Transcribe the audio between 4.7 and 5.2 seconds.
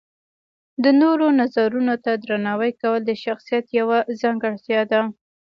ده.